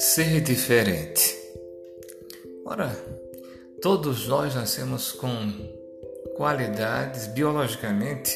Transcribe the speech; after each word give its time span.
Ser 0.00 0.40
diferente. 0.40 1.36
Ora, 2.64 2.88
todos 3.82 4.26
nós 4.26 4.54
nascemos 4.54 5.12
com 5.12 5.30
qualidades, 6.38 7.26
biologicamente, 7.26 8.34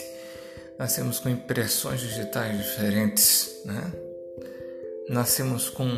nascemos 0.78 1.18
com 1.18 1.30
impressões 1.30 2.00
digitais 2.00 2.58
diferentes, 2.58 3.62
né? 3.64 3.92
Nascemos 5.08 5.70
com 5.70 5.88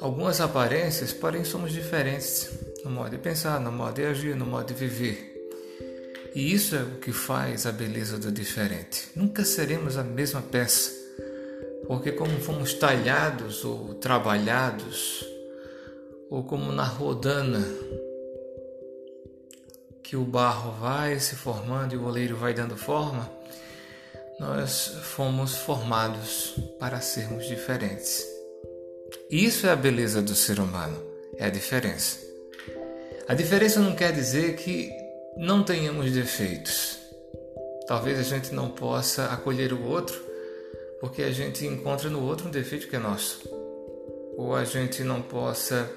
algumas 0.00 0.40
aparências, 0.40 1.12
porém 1.12 1.44
somos 1.44 1.70
diferentes 1.70 2.50
no 2.84 2.90
modo 2.90 3.10
de 3.10 3.18
pensar, 3.18 3.60
no 3.60 3.70
modo 3.70 3.94
de 3.94 4.06
agir, 4.06 4.34
no 4.34 4.44
modo 4.44 4.66
de 4.66 4.74
viver. 4.74 5.48
E 6.34 6.52
isso 6.52 6.74
é 6.74 6.82
o 6.82 6.98
que 6.98 7.12
faz 7.12 7.64
a 7.64 7.70
beleza 7.70 8.18
do 8.18 8.32
diferente. 8.32 9.08
Nunca 9.14 9.44
seremos 9.44 9.96
a 9.96 10.02
mesma 10.02 10.42
peça 10.42 10.99
porque 11.90 12.12
como 12.12 12.38
fomos 12.38 12.72
talhados 12.72 13.64
ou 13.64 13.94
trabalhados, 13.94 15.26
ou 16.30 16.44
como 16.44 16.70
na 16.70 16.84
rodana, 16.84 17.66
que 20.00 20.14
o 20.14 20.22
barro 20.22 20.70
vai 20.80 21.18
se 21.18 21.34
formando 21.34 21.92
e 21.92 21.96
o 21.96 22.04
oleiro 22.04 22.36
vai 22.36 22.54
dando 22.54 22.76
forma, 22.76 23.28
nós 24.38 24.98
fomos 25.02 25.56
formados 25.56 26.54
para 26.78 27.00
sermos 27.00 27.48
diferentes. 27.48 28.24
Isso 29.28 29.66
é 29.66 29.70
a 29.70 29.76
beleza 29.76 30.22
do 30.22 30.36
ser 30.36 30.60
humano, 30.60 30.96
é 31.38 31.46
a 31.46 31.50
diferença. 31.50 32.20
A 33.26 33.34
diferença 33.34 33.80
não 33.80 33.96
quer 33.96 34.12
dizer 34.12 34.54
que 34.54 34.92
não 35.36 35.64
tenhamos 35.64 36.12
defeitos. 36.12 37.00
Talvez 37.88 38.16
a 38.16 38.22
gente 38.22 38.54
não 38.54 38.70
possa 38.70 39.24
acolher 39.32 39.72
o 39.72 39.82
outro 39.88 40.29
porque 41.00 41.22
a 41.22 41.30
gente 41.30 41.66
encontra 41.66 42.10
no 42.10 42.22
outro 42.22 42.48
um 42.48 42.50
defeito 42.50 42.86
que 42.86 42.96
é 42.96 42.98
nosso, 42.98 43.48
ou 44.36 44.54
a 44.54 44.64
gente 44.64 45.02
não 45.02 45.22
possa 45.22 45.90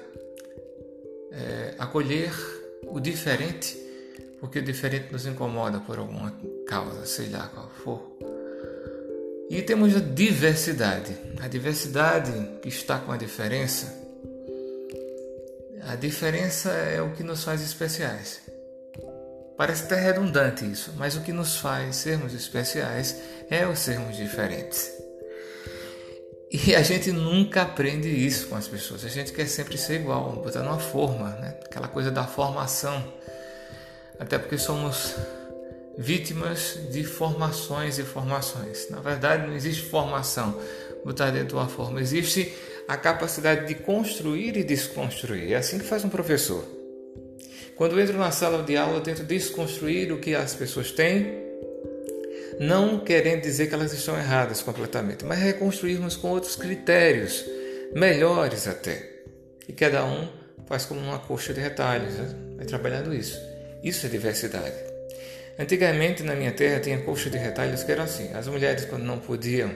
é, 1.30 1.74
acolher 1.78 2.32
o 2.86 2.98
diferente, 2.98 3.76
porque 4.40 4.58
o 4.58 4.62
diferente 4.62 5.12
nos 5.12 5.26
incomoda 5.26 5.80
por 5.80 5.98
alguma 5.98 6.34
causa, 6.66 7.04
sei 7.06 7.28
lá 7.28 7.48
qual 7.48 7.70
for. 7.70 8.14
E 9.50 9.60
temos 9.62 9.94
a 9.94 10.00
diversidade, 10.00 11.16
a 11.40 11.48
diversidade 11.48 12.32
que 12.62 12.68
está 12.68 12.98
com 12.98 13.12
a 13.12 13.16
diferença. 13.16 14.02
A 15.82 15.96
diferença 15.96 16.70
é 16.70 17.00
o 17.02 17.12
que 17.12 17.22
nos 17.22 17.44
faz 17.44 17.62
especiais. 17.62 18.40
Parece 19.56 19.84
até 19.84 20.00
redundante 20.00 20.64
isso, 20.64 20.92
mas 20.96 21.14
o 21.14 21.20
que 21.20 21.32
nos 21.32 21.56
faz 21.56 21.96
sermos 21.96 22.34
especiais 22.34 23.16
é 23.50 23.66
o 23.66 23.76
sermos 23.76 24.16
diferentes. 24.16 24.90
E 26.56 26.72
a 26.76 26.82
gente 26.82 27.10
nunca 27.10 27.62
aprende 27.62 28.08
isso 28.08 28.46
com 28.46 28.54
as 28.54 28.68
pessoas. 28.68 29.04
A 29.04 29.08
gente 29.08 29.32
quer 29.32 29.44
sempre 29.46 29.76
ser 29.76 29.94
igual, 29.94 30.34
botar 30.36 30.62
numa 30.62 30.78
forma, 30.78 31.30
né? 31.30 31.56
aquela 31.64 31.88
coisa 31.88 32.12
da 32.12 32.22
formação. 32.22 33.02
Até 34.20 34.38
porque 34.38 34.56
somos 34.56 35.16
vítimas 35.98 36.78
de 36.92 37.02
formações 37.02 37.98
e 37.98 38.04
formações. 38.04 38.88
Na 38.88 39.00
verdade, 39.00 39.48
não 39.48 39.52
existe 39.52 39.82
formação 39.82 40.56
botar 41.04 41.32
dentro 41.32 41.48
de 41.48 41.54
uma 41.54 41.66
forma, 41.66 42.00
existe 42.00 42.54
a 42.86 42.96
capacidade 42.96 43.66
de 43.66 43.74
construir 43.74 44.56
e 44.56 44.62
desconstruir. 44.62 45.54
É 45.54 45.56
assim 45.56 45.80
que 45.80 45.84
faz 45.84 46.04
um 46.04 46.08
professor. 46.08 46.64
Quando 47.74 47.98
eu 47.98 48.00
entro 48.00 48.16
na 48.16 48.30
sala 48.30 48.62
de 48.62 48.76
aula, 48.76 48.98
eu 48.98 49.00
tento 49.00 49.24
desconstruir 49.24 50.12
o 50.12 50.20
que 50.20 50.36
as 50.36 50.54
pessoas 50.54 50.92
têm, 50.92 51.43
não 52.60 53.00
querendo 53.00 53.42
dizer 53.42 53.66
que 53.66 53.74
elas 53.74 53.92
estão 53.92 54.16
erradas 54.16 54.62
completamente, 54.62 55.24
mas 55.24 55.38
reconstruirmos 55.38 56.16
com 56.16 56.28
outros 56.28 56.56
critérios, 56.56 57.44
melhores 57.94 58.66
até. 58.66 59.10
E 59.68 59.72
cada 59.72 60.04
um 60.04 60.28
faz 60.66 60.84
como 60.84 61.00
uma 61.00 61.18
coxa 61.18 61.52
de 61.52 61.60
retalhos, 61.60 62.14
né? 62.14 62.34
vai 62.56 62.66
trabalhando 62.66 63.14
isso. 63.14 63.38
Isso 63.82 64.06
é 64.06 64.08
diversidade. 64.08 64.74
Antigamente 65.58 66.22
na 66.22 66.34
minha 66.34 66.52
terra 66.52 66.80
tinha 66.80 66.98
coxa 66.98 67.30
de 67.30 67.38
retalhos 67.38 67.82
que 67.82 67.92
eram 67.92 68.04
assim: 68.04 68.32
as 68.34 68.48
mulheres, 68.48 68.84
quando 68.86 69.04
não 69.04 69.18
podiam 69.18 69.72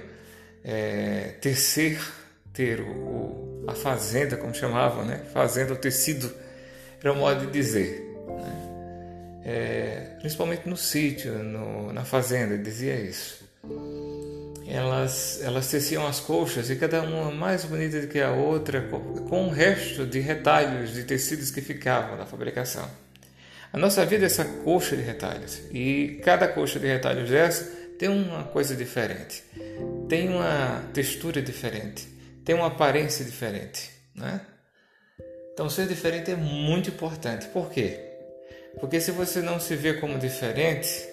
é, 0.65 1.35
tecer, 1.41 2.01
ter 2.53 2.81
o, 2.81 3.65
a 3.67 3.75
fazenda, 3.75 4.37
como 4.37 4.55
chamavam, 4.55 5.05
né? 5.05 5.21
fazenda, 5.33 5.73
o 5.73 5.77
tecido 5.77 6.33
era 7.01 7.13
o 7.13 7.17
modo 7.17 7.47
de 7.47 7.53
dizer. 7.53 8.01
Né? 8.27 8.58
É, 9.51 10.17
principalmente 10.19 10.69
no 10.69 10.77
sítio, 10.77 11.33
no, 11.43 11.91
na 11.91 12.05
fazenda, 12.05 12.59
dizia 12.59 13.01
isso. 13.01 13.49
Elas, 14.67 15.41
elas 15.43 15.71
teciam 15.71 16.07
as 16.07 16.21
colchas 16.21 16.69
e 16.69 16.77
cada 16.77 17.01
uma 17.01 17.31
mais 17.31 17.65
bonita 17.65 17.99
do 17.99 18.09
que 18.09 18.21
a 18.21 18.31
outra, 18.31 18.83
com 18.83 19.47
o 19.47 19.49
resto 19.49 20.05
de 20.05 20.21
retalhos 20.21 20.93
de 20.93 21.03
tecidos 21.05 21.51
que 21.51 21.63
ficavam 21.63 22.19
na 22.19 22.27
fabricação. 22.27 22.87
A 23.73 23.79
nossa 23.79 24.05
vida 24.05 24.25
é 24.25 24.27
essa 24.27 24.45
colcha 24.45 24.95
de 24.95 25.03
retalhos 25.03 25.63
e 25.73 26.21
cada 26.23 26.47
colcha 26.47 26.79
de 26.79 26.87
retalhos 26.87 27.31
dessa 27.31 27.65
tem 27.99 28.11
uma 28.11 28.45
coisa 28.45 28.77
diferente, 28.77 29.43
tem 30.11 30.29
uma 30.29 30.83
textura 30.93 31.41
diferente, 31.41 32.07
tem 32.45 32.55
uma 32.55 32.67
aparência 32.67 33.25
diferente, 33.25 33.91
né? 34.15 34.43
Então, 35.55 35.71
ser 35.71 35.89
diferente 35.89 36.31
é 36.31 36.37
muito 36.37 36.91
importante. 36.91 37.49
Por 37.49 37.71
quê? 37.71 38.08
Porque 38.81 39.01
se 39.01 39.11
você 39.11 39.41
não 39.41 39.59
se 39.59 39.75
vê 39.75 39.95
como 39.95 40.19
diferente, 40.19 41.09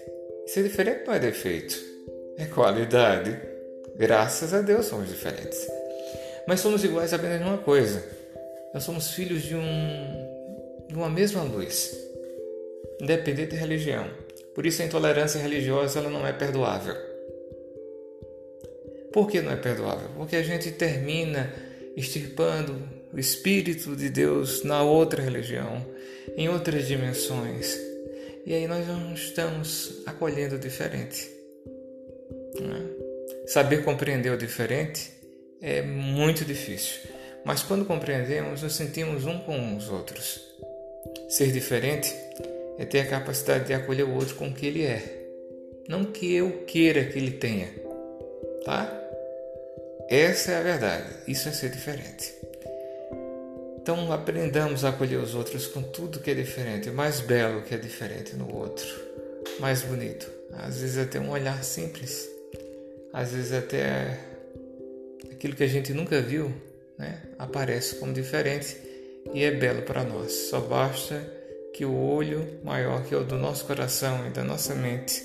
ser 0.48 0.64
diferente 0.64 1.06
não 1.06 1.14
é 1.14 1.20
defeito, 1.20 1.76
é 2.38 2.46
qualidade. 2.46 3.40
Graças 3.96 4.54
a 4.54 4.62
Deus 4.62 4.86
somos 4.86 5.10
diferentes. 5.10 5.68
Mas 6.48 6.60
somos 6.60 6.84
iguais 6.84 7.14
apenas 7.14 7.42
numa 7.42 7.58
coisa: 7.58 8.04
nós 8.74 8.84
somos 8.84 9.12
filhos 9.12 9.42
de, 9.42 9.56
um, 9.56 10.86
de 10.88 10.96
uma 10.96 11.10
mesma 11.10 11.42
luz, 11.44 11.98
independente 13.02 13.56
da 13.56 13.58
religião. 13.58 14.08
Por 14.54 14.66
isso 14.66 14.82
a 14.82 14.86
intolerância 14.86 15.40
religiosa 15.40 16.00
ela 16.00 16.10
não 16.10 16.26
é 16.26 16.32
perdoável. 16.32 16.96
Por 19.12 19.30
que 19.30 19.42
não 19.42 19.52
é 19.52 19.56
perdoável? 19.56 20.10
Porque 20.16 20.36
a 20.36 20.44
gente 20.44 20.72
termina 20.72 21.54
extirpando 21.96 22.82
o 23.14 23.20
Espírito 23.20 23.96
de 23.96 24.10
Deus 24.10 24.64
na 24.64 24.84
outra 24.84 25.22
religião, 25.24 25.86
em 26.36 26.50
outras 26.50 26.88
dimensões. 26.88 27.78
E 28.46 28.54
aí 28.54 28.68
nós 28.68 28.88
não 28.88 29.14
estamos 29.14 30.04
acolhendo 30.06 30.56
o 30.56 30.60
diferente. 30.60 31.30
É? 32.58 33.48
Saber 33.48 33.84
compreender 33.84 34.32
o 34.32 34.38
diferente 34.38 35.12
é 35.62 35.82
muito 35.82 36.46
difícil, 36.46 37.10
mas 37.44 37.64
quando 37.64 37.86
compreendemos, 37.86 38.62
nos 38.62 38.76
sentimos 38.76 39.26
um 39.26 39.40
com 39.40 39.76
os 39.76 39.90
outros. 39.90 40.42
Ser 41.30 41.52
diferente 41.52 42.14
é 42.78 42.86
ter 42.86 43.02
a 43.02 43.08
capacidade 43.08 43.66
de 43.66 43.74
acolher 43.74 44.04
o 44.04 44.14
outro 44.14 44.36
com 44.36 44.48
o 44.48 44.54
que 44.54 44.66
ele 44.66 44.84
é, 44.84 45.28
não 45.88 46.06
que 46.06 46.34
eu 46.36 46.64
queira 46.66 47.06
que 47.06 47.18
ele 47.18 47.32
tenha, 47.32 47.70
tá? 48.64 49.02
Essa 50.10 50.52
é 50.52 50.58
a 50.58 50.62
verdade. 50.62 51.08
Isso 51.28 51.50
é 51.50 51.52
ser 51.52 51.70
diferente. 51.70 52.35
Então 53.86 54.12
aprendamos 54.12 54.84
a 54.84 54.90
acolher 54.90 55.18
os 55.18 55.36
outros 55.36 55.68
com 55.68 55.84
tudo 55.84 56.20
que 56.20 56.32
é 56.32 56.34
diferente, 56.34 56.90
mais 56.90 57.20
belo 57.20 57.62
que 57.62 57.76
é 57.76 57.78
diferente 57.78 58.36
no 58.36 58.52
outro, 58.52 58.84
mais 59.60 59.84
bonito. 59.84 60.28
Às 60.54 60.82
vezes 60.82 60.98
até 60.98 61.20
um 61.20 61.30
olhar 61.30 61.64
simples, 61.64 62.28
às 63.14 63.32
vezes 63.32 63.54
até 63.54 64.18
aquilo 65.32 65.56
que 65.56 65.64
a 65.64 65.68
gente 65.68 65.94
nunca 65.94 66.20
viu, 66.20 66.52
né, 66.98 67.22
aparece 67.38 67.98
como 67.98 68.12
diferente 68.12 68.76
e 69.32 69.44
é 69.44 69.52
belo 69.52 69.84
para 69.84 70.04
nós. 70.04 70.32
Só 70.50 70.60
basta 70.62 71.22
que 71.72 71.86
o 71.86 71.96
olho 71.96 72.60
maior 72.64 73.06
que 73.06 73.14
é 73.14 73.18
o 73.20 73.24
do 73.24 73.38
nosso 73.38 73.66
coração 73.66 74.26
e 74.26 74.32
da 74.32 74.44
nossa 74.44 74.74
mente, 74.74 75.24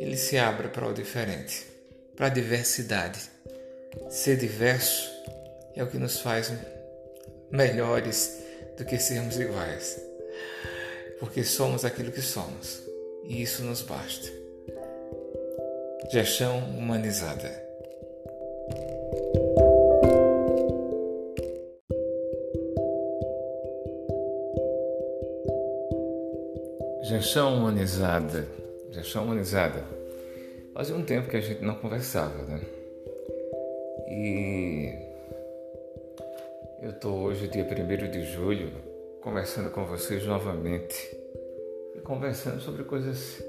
ele 0.00 0.16
se 0.16 0.36
abra 0.36 0.66
para 0.66 0.84
o 0.84 0.92
diferente, 0.92 1.64
para 2.16 2.26
a 2.26 2.30
diversidade. 2.30 3.20
Ser 4.10 4.36
diverso 4.36 5.08
é 5.76 5.84
o 5.84 5.86
que 5.86 5.96
nos 5.96 6.18
faz 6.18 6.50
melhores 7.50 8.42
do 8.76 8.84
que 8.84 8.98
sermos 8.98 9.38
iguais, 9.38 10.00
porque 11.18 11.42
somos 11.42 11.84
aquilo 11.84 12.12
que 12.12 12.22
somos 12.22 12.82
e 13.24 13.42
isso 13.42 13.62
nos 13.62 13.82
basta. 13.82 14.28
Gestão 16.10 16.58
humanizada. 16.70 17.68
Gestão 27.02 27.56
humanizada. 27.56 28.46
Gestão 28.90 29.24
humanizada. 29.24 29.84
Fazia 30.72 30.94
um 30.94 31.04
tempo 31.04 31.28
que 31.28 31.36
a 31.36 31.40
gente 31.40 31.62
não 31.62 31.74
conversava, 31.74 32.42
né? 32.44 32.60
E 34.08 35.07
eu 36.88 36.92
estou 36.92 37.18
hoje, 37.18 37.48
dia 37.48 37.64
1 37.64 38.10
de 38.10 38.24
julho, 38.24 38.72
conversando 39.20 39.68
com 39.68 39.84
vocês 39.84 40.24
novamente 40.24 41.14
e 41.94 42.00
conversando 42.00 42.62
sobre 42.62 42.82
coisas 42.82 43.44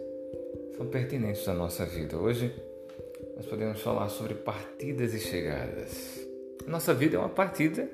que 0.71 0.75
são 0.75 0.85
pertinentes 0.87 1.47
à 1.47 1.53
nossa 1.53 1.85
vida. 1.85 2.17
Hoje 2.17 2.53
nós 3.37 3.45
podemos 3.45 3.79
falar 3.79 4.09
sobre 4.09 4.33
partidas 4.33 5.13
e 5.13 5.19
chegadas. 5.21 6.19
Nossa 6.67 6.93
vida 6.93 7.15
é 7.15 7.19
uma 7.19 7.29
partida 7.29 7.89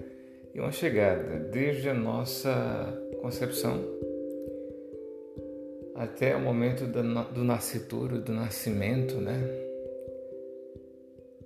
e 0.51 0.59
uma 0.59 0.71
chegada, 0.71 1.38
desde 1.51 1.89
a 1.89 1.94
nossa 1.94 3.00
concepção 3.21 3.86
até 5.94 6.36
o 6.36 6.39
momento 6.39 6.88
do 6.88 7.44
nascituro, 7.44 8.18
do 8.18 8.33
nascimento, 8.33 9.13
né? 9.18 9.39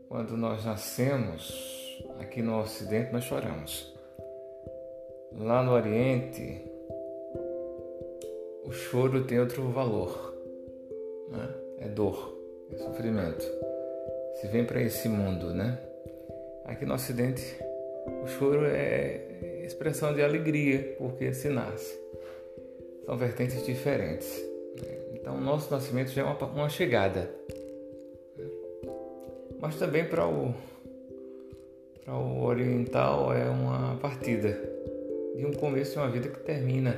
Quando 0.07 0.37
nós 0.37 0.63
nascemos 0.63 1.88
aqui 2.19 2.41
no 2.41 2.59
Ocidente, 2.59 3.11
nós 3.11 3.23
choramos. 3.23 3.93
Lá 5.37 5.63
no 5.63 5.71
Oriente, 5.71 6.61
o 8.65 8.71
choro 8.71 9.23
tem 9.23 9.39
outro 9.39 9.69
valor, 9.69 10.35
né? 11.29 11.49
é 11.79 11.87
dor, 11.87 12.35
é 12.71 12.77
sofrimento. 12.77 13.45
Se 14.35 14.47
vem 14.47 14.65
para 14.65 14.81
esse 14.81 15.09
mundo, 15.09 15.53
né? 15.53 15.79
Aqui 16.65 16.85
no 16.85 16.93
Ocidente, 16.93 17.57
o 18.23 18.27
choro 18.27 18.65
é 18.65 19.65
expressão 19.65 20.13
de 20.13 20.21
alegria, 20.21 20.95
porque 20.97 21.33
se 21.33 21.49
nasce. 21.49 21.99
São 23.05 23.17
vertentes 23.17 23.65
diferentes. 23.65 24.37
Né? 24.81 24.97
Então, 25.13 25.35
o 25.35 25.41
nosso 25.41 25.71
nascimento 25.71 26.09
já 26.11 26.21
é 26.21 26.25
uma, 26.25 26.45
uma 26.45 26.69
chegada. 26.69 27.29
Né? 28.37 28.45
Mas 29.59 29.77
também 29.77 30.05
para 30.05 30.27
o, 30.27 30.53
para 32.09 32.17
o 32.17 32.43
oriental 32.43 33.31
é 33.31 33.47
uma 33.47 33.95
partida 33.97 34.59
de 35.35 35.45
um 35.45 35.53
começo 35.53 35.91
de 35.91 35.99
uma 35.99 36.09
vida 36.09 36.27
que 36.27 36.39
termina. 36.39 36.95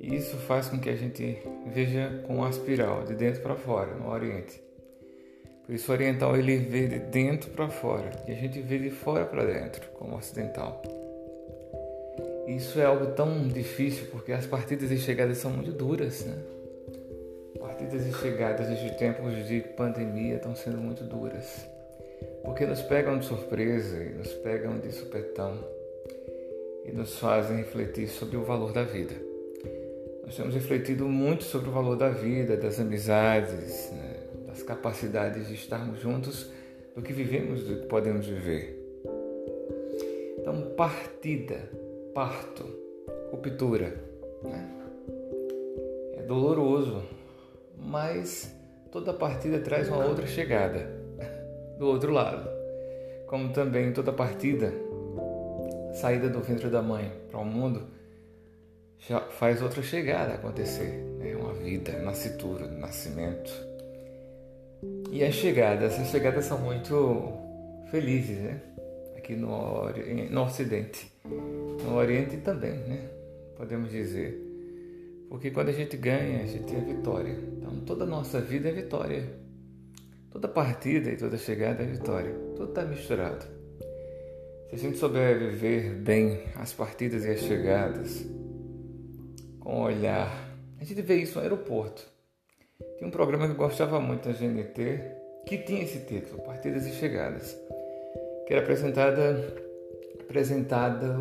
E 0.00 0.16
isso 0.16 0.36
faz 0.36 0.68
com 0.68 0.80
que 0.80 0.90
a 0.90 0.96
gente 0.96 1.38
veja 1.72 2.24
com 2.26 2.44
a 2.44 2.50
espiral, 2.50 3.04
de 3.04 3.14
dentro 3.14 3.40
para 3.40 3.54
fora, 3.54 3.94
no 3.94 4.10
Oriente. 4.10 4.60
Por 5.64 5.74
isso 5.74 5.90
o 5.90 5.94
oriental 5.94 6.36
ele 6.36 6.56
vê 6.56 6.88
de 6.88 6.98
dentro 6.98 7.50
para 7.52 7.68
fora 7.68 8.10
e 8.26 8.32
a 8.32 8.34
gente 8.34 8.60
vê 8.60 8.78
de 8.80 8.90
fora 8.90 9.24
para 9.24 9.44
dentro, 9.44 9.88
como 9.92 10.16
ocidental. 10.16 10.82
Isso 12.48 12.80
é 12.80 12.84
algo 12.84 13.06
tão 13.12 13.46
difícil 13.46 14.08
porque 14.10 14.32
as 14.32 14.44
partidas 14.44 14.90
e 14.90 14.98
chegadas 14.98 15.38
são 15.38 15.52
muito 15.52 15.70
duras, 15.70 16.26
né? 16.26 16.36
Partidas 17.60 18.04
e 18.06 18.12
chegadas 18.12 18.76
de 18.76 18.90
tempos 18.98 19.46
de 19.46 19.60
pandemia 19.60 20.34
estão 20.34 20.54
sendo 20.56 20.78
muito 20.78 21.04
duras. 21.04 21.73
Porque 22.44 22.66
nos 22.66 22.82
pegam 22.82 23.18
de 23.18 23.24
surpresa 23.24 24.02
e 24.02 24.10
nos 24.10 24.32
pegam 24.34 24.78
de 24.78 24.92
supetão 24.92 25.58
e 26.84 26.92
nos 26.92 27.18
fazem 27.18 27.56
refletir 27.56 28.08
sobre 28.08 28.36
o 28.36 28.44
valor 28.44 28.72
da 28.72 28.84
vida. 28.84 29.14
Nós 30.24 30.36
temos 30.36 30.54
refletido 30.54 31.06
muito 31.08 31.44
sobre 31.44 31.68
o 31.68 31.72
valor 31.72 31.96
da 31.96 32.10
vida, 32.10 32.56
das 32.56 32.78
amizades, 32.78 33.90
né? 33.92 34.16
das 34.46 34.62
capacidades 34.62 35.48
de 35.48 35.54
estarmos 35.54 36.00
juntos, 36.00 36.50
do 36.94 37.02
que 37.02 37.12
vivemos, 37.12 37.64
do 37.64 37.80
que 37.80 37.86
podemos 37.86 38.26
viver. 38.26 38.78
Então, 40.38 40.74
partida, 40.76 41.68
parto, 42.14 42.64
ruptura, 43.30 43.94
né? 44.42 44.70
é 46.18 46.22
doloroso, 46.22 47.02
mas 47.76 48.54
toda 48.92 49.12
partida 49.12 49.58
traz 49.58 49.88
uma 49.88 50.06
outra 50.06 50.26
chegada 50.26 50.93
do 51.78 51.86
outro 51.86 52.12
lado. 52.12 52.48
Como 53.26 53.52
também 53.52 53.92
toda 53.92 54.12
partida, 54.12 54.72
saída 55.94 56.28
do 56.28 56.40
ventre 56.40 56.68
da 56.68 56.82
mãe 56.82 57.10
para 57.30 57.40
o 57.40 57.44
mundo, 57.44 57.82
já 58.98 59.20
faz 59.20 59.62
outra 59.62 59.82
chegada 59.82 60.34
acontecer. 60.34 61.04
É 61.20 61.36
uma 61.36 61.52
vida, 61.54 61.92
nascitura, 62.00 62.66
nascimento. 62.66 63.52
E 65.10 65.22
as 65.22 65.34
chegadas, 65.34 65.98
as 65.98 66.08
chegadas 66.08 66.44
são 66.44 66.58
muito 66.58 67.32
felizes, 67.90 68.38
né? 68.38 68.60
Aqui 69.16 69.34
no, 69.34 69.88
no 70.30 70.42
Ocidente, 70.42 71.10
no 71.24 71.94
Oriente 71.94 72.38
também, 72.38 72.72
né? 72.72 73.08
Podemos 73.56 73.90
dizer. 73.90 74.40
Porque 75.28 75.50
quando 75.50 75.68
a 75.68 75.72
gente 75.72 75.96
ganha, 75.96 76.42
a 76.42 76.46
gente 76.46 76.74
é 76.74 76.80
vitória. 76.80 77.32
Então 77.32 77.80
toda 77.86 78.04
a 78.04 78.06
nossa 78.06 78.40
vida 78.40 78.68
é 78.68 78.72
vitória. 78.72 79.43
Toda 80.34 80.48
partida 80.48 81.10
e 81.12 81.16
toda 81.16 81.38
chegada 81.38 81.84
é 81.84 81.86
vitória. 81.86 82.34
Tudo 82.56 82.70
está 82.70 82.82
misturado. 82.82 83.44
Se 84.68 84.74
a 84.74 84.76
gente 84.76 84.98
souber 84.98 85.38
viver 85.38 85.94
bem 85.94 86.40
as 86.56 86.72
partidas 86.72 87.24
e 87.24 87.30
as 87.30 87.38
chegadas, 87.38 88.26
com 89.60 89.82
olhar, 89.82 90.28
a 90.80 90.84
gente 90.84 91.00
vê 91.02 91.18
isso 91.18 91.36
no 91.36 91.42
aeroporto. 91.42 92.04
Tinha 92.98 93.06
um 93.06 93.12
programa 93.12 93.46
que 93.46 93.52
eu 93.52 93.56
gostava 93.56 94.00
muito 94.00 94.28
da 94.28 94.34
GNT, 94.34 95.00
que 95.46 95.58
tinha 95.58 95.84
esse 95.84 96.00
título, 96.00 96.42
Partidas 96.42 96.84
e 96.84 96.90
Chegadas, 96.90 97.56
que 98.44 98.54
era 98.54 98.60
apresentada 98.60 99.62
apresentada 100.20 101.14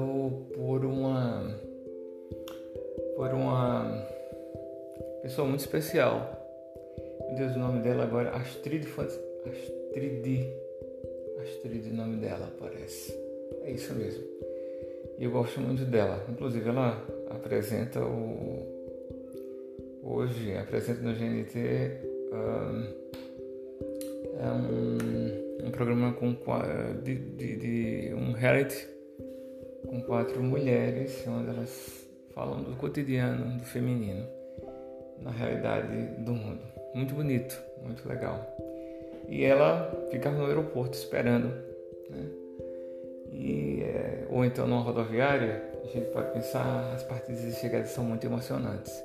por 0.56 0.84
uma 0.84 1.56
por 3.16 3.32
uma 3.32 4.08
pessoa 5.22 5.48
muito 5.48 5.60
especial. 5.60 6.43
Meu 7.34 7.48
Deus, 7.48 7.56
o 7.56 7.60
nome 7.60 7.82
dela 7.82 8.04
agora, 8.04 8.30
Astrid 8.30 8.86
Astrid 8.86 10.54
Astrid, 11.42 11.90
o 11.90 11.96
nome 11.96 12.18
dela 12.18 12.54
parece. 12.60 13.12
É 13.64 13.72
isso 13.72 13.92
mesmo. 13.96 14.24
E 15.18 15.24
eu 15.24 15.32
gosto 15.32 15.60
muito 15.60 15.84
dela. 15.84 16.24
Inclusive 16.30 16.70
ela 16.70 17.04
apresenta 17.32 18.06
o 18.06 18.68
hoje 20.04 20.56
apresento 20.56 21.02
no 21.02 21.12
GNT 21.12 21.58
um, 22.34 22.84
é 24.40 24.52
um, 24.52 25.68
um, 25.68 25.72
programa 25.72 26.14
com 26.14 26.38
de, 27.02 27.16
de, 27.16 27.56
de, 27.56 28.14
um 28.14 28.34
reality 28.34 28.88
com 29.88 30.04
quatro 30.04 30.44
mulheres 30.44 31.26
onde 31.28 31.50
elas 31.50 32.08
falam 32.36 32.62
do 32.62 32.76
cotidiano 32.76 33.58
do 33.58 33.66
feminino 33.66 34.24
na 35.20 35.32
realidade 35.32 36.24
do 36.24 36.34
mundo 36.34 36.83
muito 36.94 37.14
bonito 37.14 37.62
muito 37.84 38.08
legal 38.08 38.46
e 39.28 39.44
ela 39.44 40.08
ficava 40.12 40.38
no 40.38 40.46
aeroporto 40.46 40.98
esperando 40.98 41.48
né? 42.10 42.26
e 43.32 43.82
é, 43.84 44.28
ou 44.30 44.44
então 44.44 44.68
numa 44.68 44.82
rodoviária 44.82 45.64
a 45.84 45.88
gente 45.88 46.12
pode 46.12 46.32
pensar 46.32 46.94
as 46.94 47.04
partidas 47.04 47.42
de 47.42 47.54
chegada 47.54 47.86
são 47.86 48.04
muito 48.04 48.26
emocionantes 48.26 49.04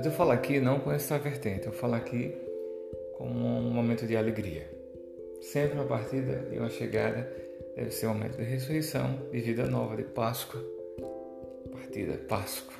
mas 0.00 0.06
eu 0.06 0.12
falo 0.12 0.30
aqui 0.30 0.60
não 0.60 0.80
com 0.80 0.90
essa 0.90 1.18
vertente, 1.18 1.66
eu 1.66 1.72
falo 1.72 1.94
aqui 1.94 2.34
como 3.18 3.38
um 3.38 3.70
momento 3.70 4.06
de 4.06 4.16
alegria. 4.16 4.66
Sempre 5.42 5.74
uma 5.74 5.84
partida 5.84 6.48
e 6.50 6.58
uma 6.58 6.70
chegada 6.70 7.30
deve 7.76 7.90
ser 7.90 8.06
um 8.06 8.14
momento 8.14 8.38
de 8.38 8.44
ressurreição, 8.44 9.18
de 9.30 9.40
vida 9.40 9.66
nova, 9.66 9.96
de 9.96 10.04
Páscoa. 10.04 10.58
Partida, 11.70 12.16
Páscoa. 12.26 12.79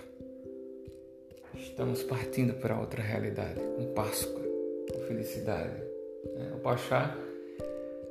Estamos 1.54 2.02
partindo 2.02 2.54
para 2.54 2.78
outra 2.78 3.02
realidade, 3.02 3.60
com 3.60 3.92
Páscoa, 3.94 4.40
com 4.92 5.00
felicidade. 5.06 5.82
Né? 6.36 6.52
O 6.54 6.58
Pachá, 6.58 7.16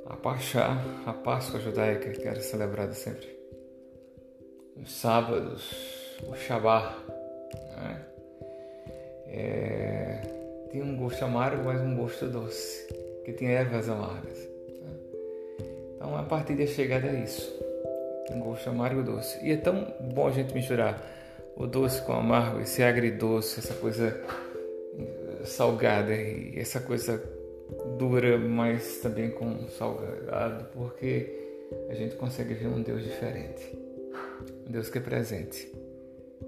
a 0.05 0.15
Pachá, 0.15 0.77
a 1.05 1.13
Páscoa 1.13 1.60
judaica, 1.60 2.10
que 2.10 2.27
era 2.27 2.41
celebrada 2.41 2.93
sempre 2.93 3.39
nos 4.75 4.93
sábados, 4.93 6.17
o 6.24 6.36
Shabbat, 6.36 6.96
né? 7.75 8.05
é, 9.27 10.22
tem 10.72 10.81
um 10.81 10.96
gosto 10.96 11.24
amargo, 11.25 11.63
mas 11.65 11.81
um 11.81 11.96
gosto 11.96 12.27
doce, 12.27 12.88
que 13.25 13.34
tem 13.34 13.50
ervas 13.50 13.89
amargas. 13.89 14.38
Né? 14.38 14.93
Então 15.96 16.15
a 16.15 16.24
partir 16.24 16.55
da 16.55 16.65
chegada 16.65 17.08
é 17.08 17.24
isso, 17.24 17.53
um 18.31 18.39
gosto 18.39 18.69
amargo 18.69 19.03
doce. 19.03 19.43
E 19.46 19.51
é 19.51 19.58
tão 19.58 19.93
bom 20.13 20.27
a 20.27 20.31
gente 20.31 20.53
misturar 20.53 21.01
o 21.60 21.68
doce 21.68 22.01
com 22.04 22.13
o 22.13 22.16
amargo, 22.16 22.62
esse 22.62 22.82
agridoce, 22.82 23.60
essa 23.60 23.74
coisa 23.74 24.18
eh, 24.98 25.46
salgada 25.46 26.16
e 26.16 26.58
essa 26.58 26.80
coisa 26.80 27.22
dura, 27.98 28.38
mas 28.38 29.00
também 29.00 29.30
com 29.30 29.68
salgado, 29.68 30.70
porque 30.74 31.38
a 31.89 31.94
gente 31.94 32.16
consegue 32.16 32.54
ver 32.54 32.68
um 32.68 32.82
Deus 32.82 33.04
diferente, 33.04 33.78
um 34.66 34.72
Deus 34.72 34.89
que 34.89 35.00
é 35.00 35.01
presente 35.01 35.70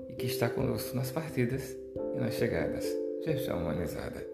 e 0.10 0.13
que 0.13 0.27
está 0.27 0.50
conosco 0.50 0.96
nas 0.96 1.12
partidas 1.12 1.75
e 2.15 2.20
nas 2.20 2.34
chegadas. 2.36 2.88
Gestão 3.25 3.60
humanizada. 3.60 4.30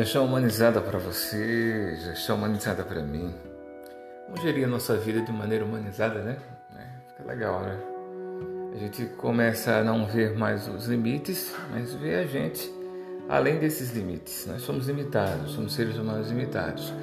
Gestão 0.00 0.24
humanizada 0.24 0.80
para 0.80 0.98
você, 0.98 1.94
gestão 1.96 2.36
humanizada 2.36 2.82
para 2.82 3.02
mim. 3.02 3.34
Como 4.24 4.40
gerir 4.40 4.64
a 4.64 4.66
nossa 4.66 4.96
vida 4.96 5.20
de 5.20 5.30
maneira 5.30 5.62
humanizada, 5.62 6.22
né? 6.22 6.38
É, 6.74 7.08
fica 7.10 7.28
legal, 7.28 7.60
né? 7.60 7.78
A 8.72 8.78
gente 8.78 9.04
começa 9.18 9.76
a 9.76 9.84
não 9.84 10.06
ver 10.06 10.34
mais 10.38 10.66
os 10.68 10.86
limites, 10.86 11.54
mas 11.70 11.92
ver 11.92 12.14
a 12.14 12.24
gente 12.24 12.72
além 13.28 13.58
desses 13.58 13.94
limites. 13.94 14.46
Nós 14.46 14.62
somos 14.62 14.88
limitados, 14.88 15.50
somos 15.50 15.74
seres 15.74 15.98
humanos 15.98 16.30
limitados. 16.30 16.94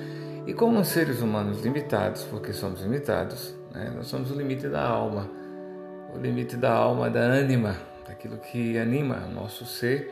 E 0.48 0.54
como 0.56 0.84
seres 0.84 1.22
humanos 1.22 1.62
limitados, 1.62 2.24
porque 2.24 2.51
somos 2.51 2.82
limitados, 2.82 3.54
né, 3.75 3.94
nós 3.96 4.08
somos 4.08 4.32
o 4.32 4.34
limite 4.34 4.68
da 4.68 4.82
alma. 4.82 5.30
o 6.16 6.18
limite 6.18 6.58
da 6.58 6.74
alma, 6.74 7.12
da 7.12 7.20
ânima, 7.20 7.77
daquilo 8.08 8.38
que 8.38 8.75
anima 8.80 9.24
o 9.30 9.32
nosso 9.32 9.68
ser, 9.68 10.12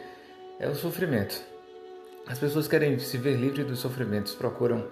é 0.60 0.70
o 0.70 0.76
sofrimento. 0.76 1.55
As 2.28 2.40
pessoas 2.40 2.68
querem 2.68 2.98
se 2.98 3.18
ver 3.18 3.36
livres 3.36 3.66
dos 3.68 3.80
sofrimentos, 3.80 4.34
procuram 4.34 4.86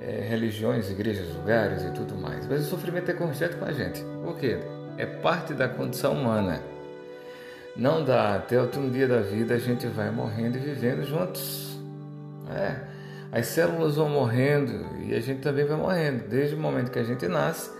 é, 0.00 0.20
religiões, 0.28 0.90
igrejas, 0.90 1.34
lugares 1.34 1.82
e 1.82 1.90
tudo 1.92 2.14
mais. 2.14 2.46
Mas 2.46 2.66
o 2.66 2.70
sofrimento 2.70 3.10
é 3.10 3.14
constante 3.14 3.56
com 3.56 3.64
a 3.64 3.72
gente. 3.72 4.02
Por 4.22 4.36
quê? 4.36 4.58
É 4.98 5.06
parte 5.06 5.54
da 5.54 5.68
condição 5.68 6.12
humana. 6.12 6.60
Não 7.74 8.04
dá 8.04 8.34
até 8.34 8.58
o 8.58 8.62
último 8.62 8.90
dia 8.90 9.08
da 9.08 9.20
vida 9.20 9.54
a 9.54 9.58
gente 9.58 9.86
vai 9.86 10.10
morrendo 10.10 10.58
e 10.58 10.60
vivendo 10.60 11.04
juntos. 11.04 11.78
É. 12.50 12.92
As 13.32 13.46
células 13.46 13.96
vão 13.96 14.10
morrendo 14.10 14.84
e 15.06 15.14
a 15.14 15.20
gente 15.20 15.40
também 15.40 15.64
vai 15.64 15.78
morrendo. 15.78 16.28
Desde 16.28 16.54
o 16.54 16.58
momento 16.58 16.90
que 16.90 16.98
a 16.98 17.04
gente 17.04 17.26
nasce, 17.28 17.70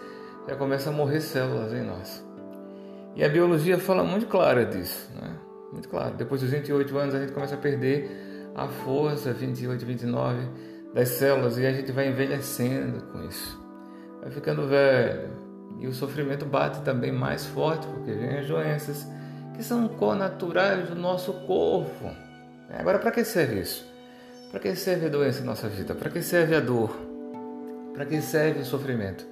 já 0.49 0.57
começa 0.57 0.89
a 0.89 0.93
morrer 0.93 1.21
células 1.21 1.75
em 1.75 1.83
nós. 1.83 2.25
E 3.15 3.23
a 3.23 3.29
biologia 3.29 3.79
fala 3.79 4.03
muito 4.03 4.27
clara 4.27 4.65
disso, 4.65 5.11
né? 5.21 5.37
Muito 5.71 5.89
claro. 5.91 6.15
Depois 6.15 6.41
dos 6.41 6.49
28 6.49 6.97
anos 6.97 7.15
a 7.15 7.21
gente 7.21 7.33
começa 7.33 7.55
a 7.55 7.59
perder 7.59 8.22
a 8.55 8.69
força, 8.69 9.33
28, 9.33 9.85
29 9.85 10.41
das 10.95 11.09
células 11.11 11.57
e 11.59 11.67
a 11.67 11.73
gente 11.73 11.91
vai 11.91 12.09
envelhecendo 12.09 13.03
com 13.07 13.23
isso. 13.25 13.61
Vai 14.21 14.31
ficando 14.31 14.67
velho. 14.69 15.31
E 15.79 15.87
o 15.87 15.93
sofrimento 15.93 16.45
bate 16.45 16.81
também 16.83 17.11
mais 17.11 17.47
forte, 17.47 17.87
porque 17.87 18.13
vem 18.13 18.39
as 18.39 18.47
doenças 18.47 19.07
que 19.55 19.63
são 19.63 19.89
connaturais 19.89 20.89
do 20.89 20.95
nosso 20.95 21.33
corpo. 21.47 22.11
Agora, 22.71 22.99
para 22.99 23.11
que 23.11 23.25
serve 23.25 23.61
isso? 23.61 23.87
Para 24.51 24.61
que 24.61 24.75
serve 24.77 25.07
a 25.07 25.09
doença 25.09 25.43
em 25.43 25.47
nossa 25.47 25.69
vida? 25.69 25.95
Para 25.95 26.11
que 26.11 26.23
serve 26.23 26.55
a 26.55 26.61
dor? 26.61 26.95
Para 27.95 28.07
que 28.07 28.21
serve 28.21 28.61
o 28.61 28.65
sofrimento? 28.65 29.27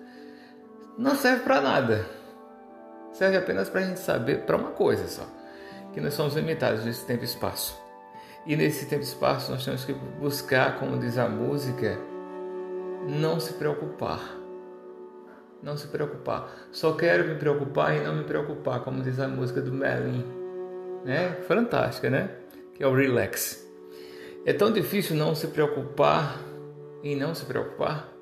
Não 0.99 1.15
serve 1.15 1.43
para 1.45 1.61
nada. 1.61 2.07
Serve 3.13 3.37
apenas 3.37 3.69
para 3.69 3.81
a 3.81 3.85
gente 3.85 4.01
saber 4.01 4.43
para 4.43 4.57
uma 4.57 4.71
coisa 4.71 5.07
só: 5.09 5.27
que 5.93 6.01
nós 6.01 6.15
somos 6.15 6.35
limitados 6.35 6.85
nesse 6.85 7.05
tempo 7.07 7.23
e 7.23 7.27
espaço. 7.27 7.90
E 8.47 8.57
nesse 8.57 8.87
tempo 8.87 9.03
e 9.03 9.05
espaço 9.05 9.51
nós 9.53 9.65
temos 9.65 9.85
que 9.85 9.93
buscar, 9.93 10.79
como 10.79 10.99
diz 10.99 11.19
a 11.19 11.29
música, 11.29 11.99
não 13.07 13.39
se 13.39 13.55
preocupar. 13.55 14.39
Não 15.63 15.77
se 15.77 15.89
preocupar. 15.89 16.51
Só 16.73 16.93
quero 16.93 17.29
me 17.29 17.35
preocupar 17.35 17.97
e 17.97 18.01
não 18.01 18.17
me 18.17 18.25
preocupar, 18.25 18.81
como 18.81 19.03
diz 19.03 19.19
a 19.21 19.29
música 19.29 19.61
do 19.61 19.73
Merlin. 19.73 20.25
Né? 21.05 21.33
Fantástica, 21.47 22.09
né? 22.09 22.31
Que 22.75 22.83
é 22.83 22.87
o 22.87 22.95
relax. 22.95 23.67
É 24.47 24.55
tão 24.55 24.73
difícil 24.73 25.17
não 25.17 25.35
se 25.35 25.49
preocupar 25.49 26.39
e 27.03 27.15
não 27.15 27.35
se 27.35 27.45
preocupar. 27.45 28.09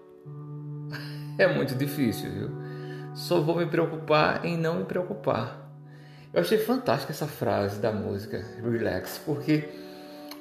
É 1.39 1.47
muito 1.47 1.77
difícil, 1.77 2.33
viu? 2.33 2.51
Só 3.15 3.41
vou 3.41 3.55
me 3.55 3.67
preocupar 3.67 4.45
em 4.45 4.57
não 4.57 4.79
me 4.79 4.85
preocupar. 4.85 5.73
Eu 6.35 6.41
achei 6.41 6.59
fantástica 6.59 7.13
essa 7.13 7.29
frase 7.29 7.79
da 7.79 7.93
música 7.93 8.45
Relax, 8.61 9.21
porque 9.25 9.69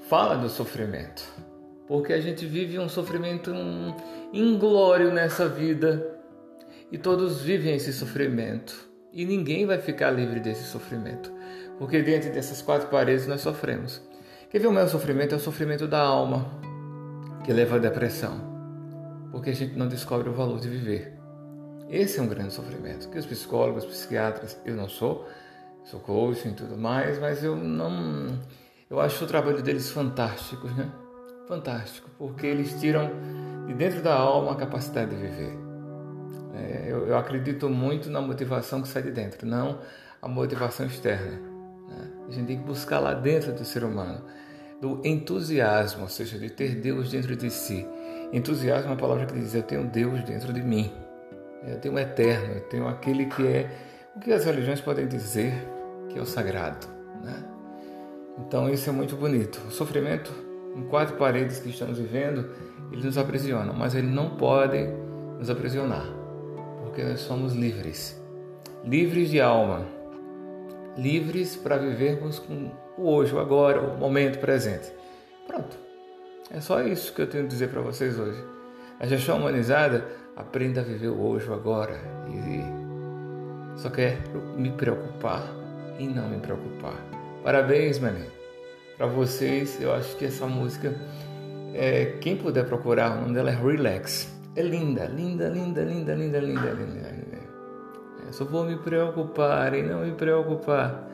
fala 0.09 0.35
do 0.35 0.49
sofrimento. 0.49 1.23
Porque 1.87 2.13
a 2.13 2.19
gente 2.19 2.45
vive 2.45 2.79
um 2.79 2.89
sofrimento 2.89 3.53
inglório 4.33 5.11
nessa 5.13 5.47
vida 5.47 6.19
e 6.91 6.97
todos 6.97 7.41
vivem 7.41 7.75
esse 7.75 7.93
sofrimento. 7.93 8.87
E 9.13 9.25
ninguém 9.25 9.65
vai 9.65 9.79
ficar 9.79 10.11
livre 10.11 10.39
desse 10.39 10.63
sofrimento. 10.63 11.31
Porque 11.77 12.01
dentro 12.01 12.31
dessas 12.31 12.61
quatro 12.61 12.87
paredes 12.87 13.27
nós 13.27 13.41
sofremos. 13.41 14.01
Quer 14.49 14.59
ver 14.59 14.67
o 14.67 14.71
meu 14.71 14.87
sofrimento? 14.87 15.33
É 15.33 15.37
o 15.37 15.41
sofrimento 15.41 15.87
da 15.87 15.99
alma, 15.99 16.45
que 17.45 17.51
leva 17.51 17.75
à 17.75 17.79
depressão. 17.79 18.39
Porque 19.31 19.49
a 19.49 19.55
gente 19.55 19.77
não 19.77 19.87
descobre 19.87 20.29
o 20.29 20.33
valor 20.33 20.59
de 20.59 20.69
viver. 20.69 21.17
Esse 21.89 22.19
é 22.19 22.21
um 22.21 22.27
grande 22.27 22.53
sofrimento. 22.53 23.09
Que 23.09 23.17
os 23.17 23.25
psicólogos, 23.25 23.85
psiquiatras, 23.85 24.59
eu 24.65 24.75
não 24.75 24.89
sou, 24.89 25.27
sou 25.83 25.99
coach 25.99 26.47
e 26.47 26.51
tudo 26.51 26.77
mais, 26.77 27.19
mas 27.19 27.43
eu 27.43 27.55
não 27.55 28.37
eu 28.89 29.00
acho 29.00 29.25
o 29.25 29.27
trabalho 29.27 29.62
deles 29.62 29.89
fantástico, 29.91 30.67
né? 30.67 30.89
Fantástico, 31.48 32.10
porque 32.17 32.48
eles 32.48 32.79
tiram 32.79 33.10
de 33.65 33.74
dentro 33.74 34.01
da 34.01 34.15
alma 34.15 34.53
a 34.53 34.56
capacidade 34.56 35.12
de 35.12 35.17
viver. 35.17 35.58
É, 36.53 36.86
eu, 36.88 37.08
eu, 37.08 37.17
acredito 37.17 37.70
muito 37.70 38.10
na 38.10 38.22
motivação 38.22 38.82
que 38.82 38.88
sai 38.88 39.03
de 39.03 39.12
dentro, 39.12 39.46
não 39.46 39.79
a 40.22 40.27
motivação 40.27 40.86
externa. 40.86 41.39
Né? 41.88 42.12
A 42.27 42.32
gente 42.32 42.48
tem 42.48 42.58
que 42.58 42.63
buscar 42.63 43.00
lá 43.00 43.13
dentro 43.13 43.53
do 43.53 43.63
ser 43.63 43.84
humano, 43.84 44.24
do 44.82 45.01
entusiasmo, 45.06 46.03
ou 46.03 46.10
seja, 46.10 46.39
de 46.39 46.50
ter 46.50 46.75
Deus 46.75 47.12
dentro 47.12 47.36
de 47.36 47.50
si. 47.51 47.86
Entusiasmo 48.34 48.88
é 48.88 48.91
uma 48.91 48.98
palavra 48.98 49.25
que 49.25 49.34
diz: 49.34 49.53
Eu 49.53 49.63
tenho 49.63 49.86
Deus 49.86 50.24
dentro 50.24 50.51
de 50.51 50.62
mim. 50.62 50.91
Eu 51.65 51.79
tenho 51.79 51.96
o 51.96 52.00
eterno, 52.00 52.56
eu 52.56 52.62
tenho 52.62 52.88
aquele 52.88 53.25
que 53.25 53.46
é 53.46 53.70
o 54.15 54.20
que 54.20 54.32
as 54.32 54.46
religiões 54.46 54.82
podem 54.82 55.08
dizer 55.08 55.53
que 56.10 56.17
é 56.17 56.22
o 56.22 56.25
sagrado. 56.25 56.88
Né? 57.24 57.56
Então 58.39 58.70
isso 58.70 58.89
é 58.89 58.94
muito 58.94 59.15
bonito. 59.15 59.62
O 59.67 59.72
sofrimento 59.72 60.32
em 60.75 60.84
quatro 60.84 61.15
paredes 61.17 61.60
que 61.60 61.70
estamos 61.70 61.98
vivendo, 61.98 62.50
ele 62.91 63.03
nos 63.03 63.17
aprisiona, 63.17 63.74
mas 63.74 63.96
ele 63.96 64.08
não 64.08 64.32
pode 64.32 64.77
nos 65.39 65.50
aprisionar, 65.50 66.06
porque 66.84 67.03
nós 67.03 67.20
somos 67.22 67.53
livres. 67.53 68.22
Livres 68.84 69.29
de 69.29 69.41
alma, 69.41 69.86
livres 70.96 71.56
para 71.56 71.77
vivermos 71.77 72.39
com 72.39 72.72
o 72.98 73.10
hoje, 73.10 73.34
o 73.34 73.39
agora, 73.39 73.82
o 73.82 73.98
momento 73.98 74.39
presente. 74.39 74.91
Pronto. 75.48 75.77
É 76.51 76.62
só 76.62 76.82
isso 76.82 77.13
que 77.13 77.22
eu 77.22 77.27
tenho 77.27 77.44
a 77.46 77.48
dizer 77.48 77.70
para 77.70 77.82
vocês 77.82 78.17
hoje. 78.17 78.41
A 79.00 79.06
gestão 79.06 79.38
humanizada 79.38 80.06
aprenda 80.36 80.82
a 80.82 80.84
viver 80.84 81.10
o 81.10 81.20
hoje, 81.20 81.50
o 81.50 81.53
agora. 81.53 82.00
E 82.29 83.79
só 83.79 83.89
quer 83.89 84.17
me 84.56 84.72
preocupar 84.72 85.44
e 86.00 86.08
não 86.08 86.29
me 86.29 86.39
preocupar. 86.39 87.16
Parabéns, 87.44 88.00
mané. 88.00 88.25
Para 88.98 89.08
vocês, 89.08 89.79
eu 89.82 89.94
acho 89.94 90.15
que 90.17 90.25
essa 90.25 90.48
música, 90.48 90.94
é, 91.74 92.17
quem 92.20 92.36
puder 92.36 92.65
procurar, 92.65 93.17
o 93.17 93.22
nome 93.22 93.34
dela 93.34 93.51
é 93.51 93.56
Relax. 93.56 94.27
É 94.56 94.62
linda, 94.62 95.06
linda, 95.06 95.48
linda, 95.48 95.84
linda, 95.84 96.15
linda, 96.15 96.39
linda, 96.39 96.72
linda. 96.72 97.12
linda. 97.12 97.38
É, 98.27 98.32
só 98.32 98.44
vou 98.44 98.65
me 98.65 98.75
preocupar 98.77 99.74
e 99.75 99.84
não 99.84 100.01
me 100.01 100.12
preocupar. 100.13 101.08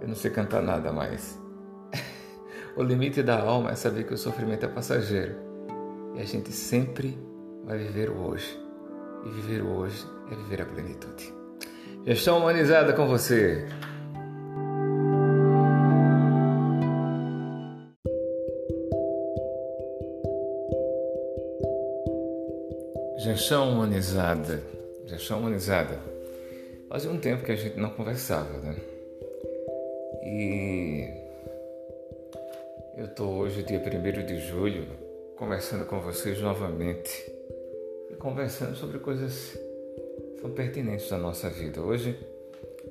Eu 0.00 0.08
não 0.08 0.14
sei 0.14 0.30
cantar 0.30 0.62
nada 0.62 0.92
mais. 0.92 1.40
o 2.76 2.82
limite 2.82 3.22
da 3.22 3.40
alma 3.40 3.70
é 3.70 3.74
saber 3.74 4.04
que 4.04 4.14
o 4.14 4.18
sofrimento 4.18 4.66
é 4.66 4.68
passageiro. 4.68 5.34
E 6.14 6.20
a 6.20 6.24
gente 6.24 6.52
sempre 6.52 7.18
vai 7.64 7.78
viver 7.78 8.10
o 8.10 8.28
hoje. 8.28 8.60
E 9.24 9.30
viver 9.30 9.62
o 9.62 9.70
hoje 9.78 10.06
é 10.30 10.34
viver 10.34 10.62
a 10.62 10.66
plenitude. 10.66 11.32
Gestão 12.04 12.38
humanizada 12.38 12.92
com 12.92 13.06
você. 13.06 13.66
Gestão 23.42 23.72
humanizada. 23.72 24.62
Gestão 25.04 25.40
humanizada. 25.40 25.98
Fazia 26.88 27.10
um 27.10 27.18
tempo 27.18 27.44
que 27.44 27.50
a 27.50 27.56
gente 27.56 27.76
não 27.76 27.90
conversava, 27.90 28.56
né? 28.58 28.76
E 30.24 31.08
eu 32.96 33.06
estou 33.06 33.34
hoje, 33.40 33.64
dia 33.64 33.80
1 33.80 34.26
de 34.26 34.38
julho, 34.46 34.86
conversando 35.36 35.84
com 35.86 35.98
vocês 35.98 36.40
novamente 36.40 37.32
e 38.12 38.14
conversando 38.14 38.76
sobre 38.76 39.00
coisas 39.00 39.58
que 40.36 40.40
são 40.40 40.50
pertinentes 40.52 41.12
à 41.12 41.18
nossa 41.18 41.50
vida. 41.50 41.80
Hoje 41.80 42.16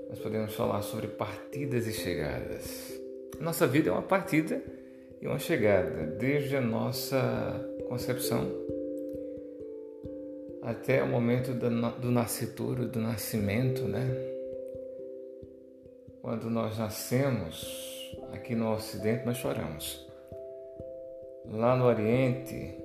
nós 0.09 0.19
podemos 0.19 0.53
falar 0.53 0.81
sobre 0.81 1.07
partidas 1.07 1.87
e 1.87 1.93
chegadas. 1.93 2.91
Nossa 3.39 3.65
vida 3.65 3.87
é 3.87 3.93
uma 3.93 4.01
partida 4.01 4.61
e 5.21 5.27
uma 5.27 5.39
chegada, 5.39 6.07
desde 6.19 6.57
a 6.57 6.61
nossa 6.61 7.65
concepção 7.87 8.51
até 10.71 11.03
o 11.03 11.07
momento 11.07 11.53
do 11.53 12.11
nascituro, 12.11 12.87
do 12.87 12.99
nascimento, 12.99 13.83
né? 13.83 14.07
Quando 16.21 16.49
nós 16.49 16.77
nascemos 16.77 18.17
aqui 18.31 18.55
no 18.55 18.73
Ocidente, 18.73 19.25
nós 19.25 19.37
choramos. 19.37 20.07
Lá 21.51 21.75
no 21.75 21.85
Oriente, 21.85 22.75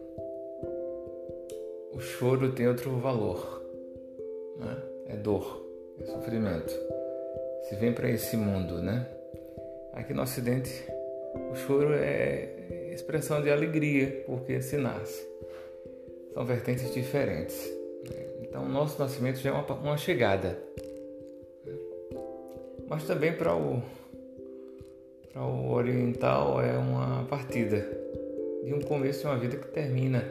o 1.92 2.00
choro 2.00 2.52
tem 2.52 2.66
outro 2.66 2.96
valor, 2.98 3.62
né? 4.58 4.82
É 5.08 5.16
dor, 5.16 5.64
é 6.00 6.04
sofrimento. 6.06 6.72
Se 7.68 7.76
vem 7.76 7.92
para 7.92 8.10
esse 8.10 8.36
mundo, 8.36 8.82
né? 8.82 9.06
Aqui 9.92 10.12
no 10.12 10.22
Ocidente, 10.22 10.84
o 11.50 11.54
choro 11.54 11.92
é 11.92 12.92
expressão 12.92 13.42
de 13.42 13.50
alegria, 13.50 14.24
porque 14.26 14.60
se 14.60 14.76
nasce 14.76 15.36
são 16.36 16.44
vertentes 16.44 16.92
diferentes. 16.92 17.75
Então, 18.48 18.64
o 18.64 18.68
nosso 18.68 18.98
nascimento 19.00 19.38
já 19.38 19.50
é 19.50 19.52
uma, 19.52 19.64
uma 19.74 19.96
chegada. 19.96 20.58
Mas 22.88 23.04
também 23.04 23.32
para 23.32 23.54
o, 23.54 23.82
para 25.32 25.42
o 25.42 25.72
oriental 25.72 26.62
é 26.62 26.76
uma 26.78 27.24
partida 27.24 27.86
de 28.64 28.72
um 28.72 28.80
começo 28.80 29.20
de 29.20 29.26
uma 29.26 29.38
vida 29.38 29.56
que 29.56 29.68
termina. 29.68 30.24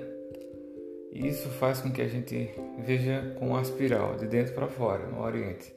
E 1.12 1.28
isso 1.28 1.48
faz 1.50 1.82
com 1.82 1.92
que 1.92 2.02
a 2.02 2.08
gente 2.08 2.50
veja 2.86 3.36
com 3.40 3.56
a 3.56 3.62
espiral, 3.62 4.16
de 4.18 4.28
dentro 4.28 4.54
para 4.54 4.68
fora, 4.68 5.06
no 5.08 5.22
Oriente. 5.22 5.74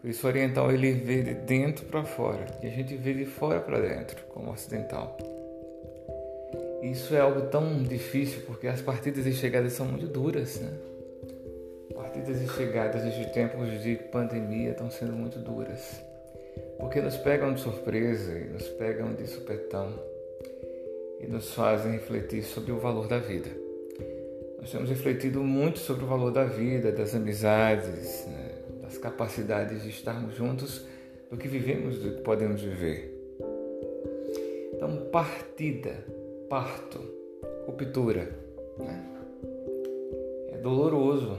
Por 0.00 0.08
isso, 0.08 0.24
o 0.26 0.30
oriental 0.30 0.70
ele 0.70 0.92
vê 0.92 1.22
de 1.22 1.34
dentro 1.34 1.84
para 1.86 2.04
fora 2.04 2.46
e 2.62 2.68
a 2.68 2.70
gente 2.70 2.94
vê 2.96 3.12
de 3.14 3.24
fora 3.24 3.60
para 3.60 3.80
dentro, 3.80 4.24
como 4.26 4.52
ocidental. 4.52 5.16
Isso 6.82 7.16
é 7.16 7.20
algo 7.20 7.48
tão 7.48 7.82
difícil 7.82 8.42
porque 8.46 8.68
as 8.68 8.80
partidas 8.80 9.26
e 9.26 9.32
chegadas 9.32 9.72
são 9.72 9.86
muito 9.86 10.06
duras, 10.06 10.60
né? 10.60 10.70
Partidas 12.28 12.42
e 12.42 12.54
chegadas 12.58 13.14
de 13.14 13.32
tempos 13.32 13.82
de 13.82 13.96
pandemia 13.96 14.72
estão 14.72 14.90
sendo 14.90 15.12
muito 15.12 15.38
duras. 15.38 15.98
Porque 16.78 17.00
nos 17.00 17.16
pegam 17.16 17.54
de 17.54 17.60
surpresa 17.60 18.38
e 18.38 18.50
nos 18.50 18.68
pegam 18.68 19.14
de 19.14 19.26
supetão 19.26 19.98
e 21.20 21.26
nos 21.26 21.54
fazem 21.54 21.92
refletir 21.92 22.42
sobre 22.42 22.70
o 22.70 22.78
valor 22.78 23.08
da 23.08 23.18
vida. 23.18 23.48
Nós 24.60 24.70
temos 24.70 24.90
refletido 24.90 25.42
muito 25.42 25.78
sobre 25.78 26.04
o 26.04 26.06
valor 26.06 26.30
da 26.30 26.44
vida, 26.44 26.92
das 26.92 27.14
amizades, 27.14 28.26
né? 28.26 28.50
das 28.82 28.98
capacidades 28.98 29.82
de 29.82 29.88
estarmos 29.88 30.34
juntos, 30.34 30.84
do 31.30 31.36
que 31.38 31.48
vivemos, 31.48 31.98
do 31.98 32.16
que 32.16 32.20
podemos 32.20 32.60
viver. 32.60 33.10
Então, 34.74 35.08
partida 35.10 36.04
parto, 36.50 37.00
ruptura. 37.64 38.28
Né? 38.76 39.06
É 40.52 40.58
doloroso, 40.58 41.38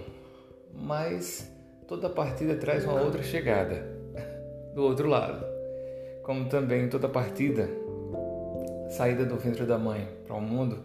mas 0.74 1.52
toda 1.88 2.10
partida 2.10 2.56
traz 2.56 2.86
uma 2.86 3.02
outra 3.02 3.24
chegada 3.24 3.88
do 4.74 4.84
outro 4.84 5.08
lado. 5.08 5.46
Como 6.24 6.48
também 6.48 6.88
toda 6.90 7.10
partida, 7.10 7.70
saída 8.90 9.26
do 9.26 9.38
ventre 9.38 9.66
da 9.66 9.78
mãe 9.78 10.08
para 10.26 10.36
o 10.36 10.42
mundo, 10.42 10.84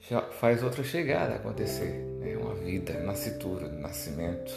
já 0.00 0.20
faz 0.22 0.62
outra 0.62 0.82
chegada 0.82 1.36
acontecer. 1.36 2.04
É 2.22 2.36
uma 2.36 2.54
vida, 2.54 2.98
nascitura, 3.00 3.68
nascimento. 3.68 4.52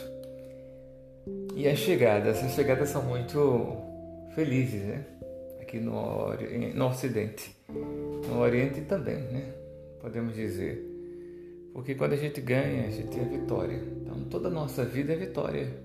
E 1.55 1.67
as 1.67 1.77
chegadas, 1.77 2.43
as 2.43 2.51
chegadas 2.53 2.89
são 2.89 3.03
muito 3.03 3.77
felizes, 4.33 4.83
né? 4.83 5.05
Aqui 5.62 5.79
no, 5.79 6.33
no 6.74 6.88
Ocidente 6.88 7.57
no 8.27 8.39
Oriente 8.39 8.81
também, 8.81 9.21
né? 9.24 9.53
Podemos 10.00 10.36
dizer. 10.36 10.97
Porque 11.77 11.93
quando 11.93 12.13
a 12.13 12.17
gente 12.17 12.41
ganha, 12.41 12.88
a 12.88 12.89
gente 12.89 13.10
tem 13.10 13.22
a 13.22 13.27
vitória. 13.27 13.75
Então 13.75 14.24
toda 14.24 14.48
a 14.48 14.51
nossa 14.51 14.84
vida 14.84 15.13
é 15.13 15.15
vitória. 15.15 15.77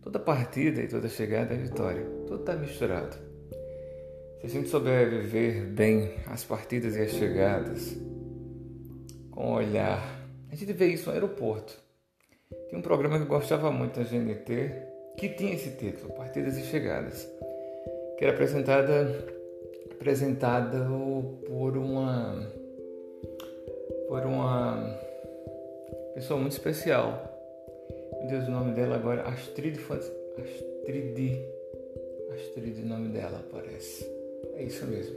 Toda 0.00 0.18
partida 0.18 0.80
e 0.80 0.88
toda 0.88 1.10
chegada 1.10 1.52
é 1.52 1.58
vitória. 1.58 2.02
Tudo 2.26 2.40
está 2.40 2.56
misturado. 2.56 3.14
Se 4.40 4.46
a 4.46 4.48
gente 4.48 4.70
souber 4.70 5.10
viver 5.10 5.66
bem 5.66 6.14
as 6.26 6.42
partidas 6.42 6.96
e 6.96 7.02
as 7.02 7.10
chegadas, 7.10 7.94
com 9.30 9.52
olhar, 9.52 10.26
a 10.50 10.56
gente 10.56 10.72
vê 10.72 10.86
isso 10.86 11.08
no 11.08 11.12
aeroporto. 11.12 11.78
Tem 12.70 12.78
um 12.78 12.82
programa 12.82 13.18
que 13.18 13.24
eu 13.24 13.28
gostava 13.28 13.70
muito 13.70 14.00
da 14.00 14.06
GNT, 14.06 14.72
que 15.18 15.28
tinha 15.28 15.52
esse 15.52 15.72
título, 15.72 16.14
Partidas 16.14 16.56
e 16.56 16.62
Chegadas, 16.62 17.28
que 18.16 18.24
era 18.24 18.32
apresentada 18.32 19.34
apresentado 19.92 21.42
por 21.46 21.76
uma 21.76 22.63
por 24.14 24.26
uma 24.26 24.96
pessoa 26.14 26.38
muito 26.38 26.52
especial. 26.52 27.36
Meu 28.12 28.28
Deus, 28.28 28.46
o 28.46 28.50
nome 28.52 28.72
dela 28.72 28.94
agora 28.94 29.22
Astrid 29.22 29.76
Astrid 29.76 31.42
Astrid, 32.32 32.80
o 32.80 32.86
nome 32.86 33.08
dela 33.08 33.44
parece. 33.50 34.08
É 34.54 34.62
isso 34.62 34.86
mesmo. 34.86 35.16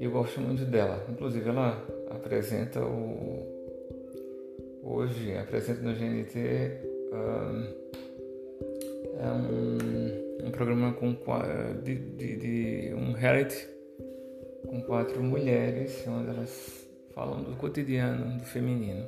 E 0.00 0.04
eu 0.04 0.10
gosto 0.10 0.40
muito 0.40 0.64
dela. 0.64 1.06
Inclusive 1.08 1.48
ela 1.48 1.80
apresenta 2.10 2.84
o 2.84 3.46
hoje 4.82 5.36
apresenta 5.36 5.80
no 5.82 5.94
GNT 5.94 6.38
um, 7.12 7.66
é 9.20 9.30
um, 9.30 10.48
um 10.48 10.50
programa 10.50 10.92
com 10.94 11.16
de, 11.84 11.94
de, 11.94 12.36
de 12.36 12.94
um 12.94 13.12
reality 13.12 13.68
com 14.66 14.82
quatro 14.82 15.22
mulheres, 15.22 16.04
onde 16.08 16.30
elas 16.30 16.81
falam 17.14 17.42
do 17.42 17.56
cotidiano 17.56 18.38
do 18.38 18.44
feminino 18.44 19.06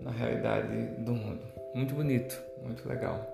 na 0.00 0.10
realidade 0.10 0.86
do 0.98 1.12
mundo. 1.12 1.42
Muito 1.74 1.94
bonito, 1.94 2.40
muito 2.62 2.86
legal. 2.88 3.26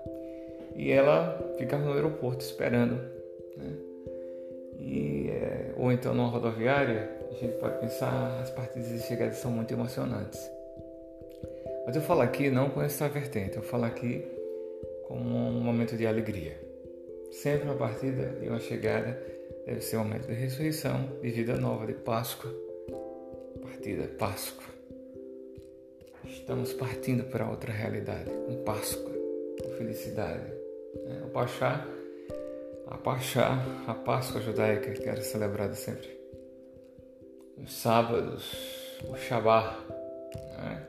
E 0.75 0.91
ela 0.91 1.53
ficava 1.57 1.83
no 1.83 1.93
aeroporto 1.93 2.43
esperando, 2.43 2.95
né? 3.57 3.73
E, 4.77 5.29
é, 5.29 5.73
ou 5.75 5.91
então 5.91 6.13
numa 6.13 6.29
rodoviária, 6.29 7.09
a 7.29 7.33
gente 7.33 7.57
pode 7.57 7.79
pensar 7.79 8.39
as 8.41 8.49
partidas 8.49 8.87
de 8.89 8.99
chegada 9.01 9.33
são 9.33 9.51
muito 9.51 9.73
emocionantes. 9.73 10.39
Mas 11.85 11.95
eu 11.95 12.01
falo 12.01 12.21
aqui 12.21 12.49
não 12.49 12.69
com 12.69 12.81
essa 12.81 13.09
vertente, 13.09 13.57
eu 13.57 13.63
falo 13.63 13.85
aqui 13.85 14.25
como 15.07 15.21
um 15.21 15.59
momento 15.59 15.97
de 15.97 16.07
alegria. 16.07 16.55
Sempre 17.31 17.67
uma 17.67 17.75
partida 17.75 18.37
e 18.41 18.47
uma 18.47 18.59
chegada 18.59 19.21
deve 19.65 19.81
ser 19.81 19.97
o 19.97 20.03
momento 20.03 20.27
de 20.27 20.33
ressurreição, 20.33 21.09
de 21.21 21.29
vida 21.29 21.57
nova, 21.57 21.85
de 21.85 21.93
Páscoa. 21.93 22.68
Partida, 23.79 24.09
Páscoa. 24.19 24.67
Estamos 26.25 26.73
partindo 26.73 27.23
para 27.31 27.49
outra 27.49 27.71
realidade, 27.71 28.29
com 28.29 28.61
Páscoa, 28.65 29.09
com 29.63 29.69
felicidade. 29.77 30.51
Né? 31.05 31.21
O 31.23 31.29
Pachá, 31.29 31.87
a 32.87 32.97
Pachá, 32.97 33.57
a 33.87 33.93
Páscoa 33.93 34.41
judaica, 34.41 34.91
que 34.91 35.07
era 35.07 35.21
celebrada 35.21 35.75
sempre 35.75 36.09
nos 37.57 37.73
sábados, 37.73 38.53
o 39.07 39.15
Shabá. 39.15 39.81
Né? 40.57 40.87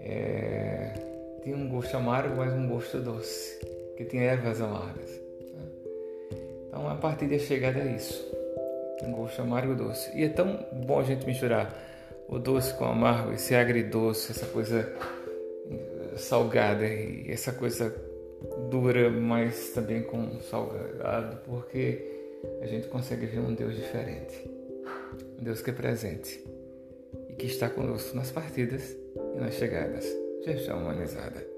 É, 0.00 0.92
tem 1.44 1.54
um 1.54 1.68
gosto 1.68 1.96
amargo, 1.96 2.34
mas 2.34 2.52
um 2.52 2.68
gosto 2.68 2.98
doce, 2.98 3.60
que 3.96 4.04
tem 4.06 4.24
ervas 4.24 4.60
amargas. 4.60 5.20
Então 6.66 6.88
a 6.88 6.96
partir 6.96 7.28
da 7.28 7.38
chegada 7.38 7.78
é 7.78 7.94
isso. 7.94 8.29
Um 9.02 9.12
gosto 9.12 9.42
amargo 9.42 9.74
doce. 9.74 10.10
E 10.16 10.24
é 10.24 10.28
tão 10.28 10.66
bom 10.72 11.00
a 11.00 11.04
gente 11.04 11.26
misturar 11.26 11.74
o 12.28 12.38
doce 12.38 12.74
com 12.74 12.84
o 12.84 12.88
amargo, 12.88 13.32
esse 13.32 13.54
agridoce, 13.54 14.32
essa 14.32 14.46
coisa 14.46 14.92
eh, 15.70 16.16
salgada 16.16 16.86
e 16.86 17.30
essa 17.30 17.52
coisa 17.52 17.94
dura, 18.70 19.10
mas 19.10 19.70
também 19.70 20.02
com 20.02 20.40
salgado, 20.40 21.38
porque 21.44 22.20
a 22.60 22.66
gente 22.66 22.88
consegue 22.88 23.26
ver 23.26 23.40
um 23.40 23.54
Deus 23.54 23.74
diferente. 23.74 24.48
Um 25.38 25.42
Deus 25.42 25.60
que 25.60 25.70
é 25.70 25.72
presente 25.72 26.42
e 27.28 27.34
que 27.34 27.46
está 27.46 27.68
conosco 27.68 28.16
nas 28.16 28.30
partidas 28.30 28.96
e 29.36 29.40
nas 29.40 29.54
chegadas. 29.54 30.06
Gestão 30.44 30.78
humanizada. 30.78 31.49